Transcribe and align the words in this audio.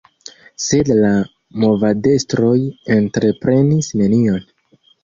Sed 0.67 0.89
la 1.01 1.11
movadestroj 1.65 2.57
entreprenis 2.99 3.97
nenion. 4.03 4.47